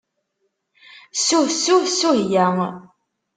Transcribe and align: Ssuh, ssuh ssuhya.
Ssuh, 1.17 1.49
ssuh 1.53 1.85
ssuhya. 1.89 2.45